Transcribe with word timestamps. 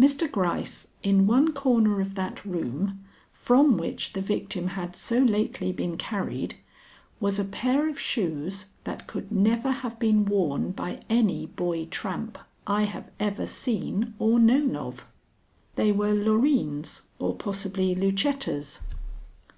Mr. 0.00 0.26
Gryce, 0.32 0.88
in 1.02 1.26
one 1.26 1.52
corner 1.52 2.00
of 2.00 2.14
that 2.14 2.42
room, 2.46 3.04
from 3.30 3.76
which 3.76 4.14
the 4.14 4.22
victim 4.22 4.68
had 4.68 4.96
so 4.96 5.18
lately 5.18 5.70
been 5.70 5.98
carried, 5.98 6.54
was 7.20 7.38
a 7.38 7.44
pair 7.44 7.86
of 7.86 8.00
shoes 8.00 8.68
that 8.84 9.06
could 9.06 9.30
never 9.30 9.70
have 9.70 9.98
been 9.98 10.24
worn 10.24 10.70
by 10.70 11.00
any 11.10 11.44
boy 11.44 11.84
tramp 11.84 12.38
I 12.66 12.84
have 12.84 13.10
ever 13.20 13.44
seen 13.46 14.14
or 14.18 14.38
known 14.38 14.76
of." 14.76 15.06
"They 15.74 15.92
were 15.92 16.14
Loreen's, 16.14 17.02
or 17.18 17.34
possibly 17.34 17.94
Lucetta's." 17.94 18.80